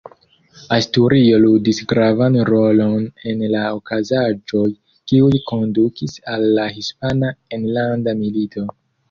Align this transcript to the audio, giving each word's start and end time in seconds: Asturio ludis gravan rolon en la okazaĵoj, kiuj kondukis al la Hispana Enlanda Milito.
Asturio 0.75 1.41
ludis 1.41 1.81
gravan 1.91 2.37
rolon 2.49 3.03
en 3.33 3.43
la 3.57 3.61
okazaĵoj, 3.75 4.65
kiuj 5.13 5.31
kondukis 5.53 6.19
al 6.35 6.49
la 6.57 6.67
Hispana 6.79 7.33
Enlanda 7.61 8.19
Milito. 8.25 8.67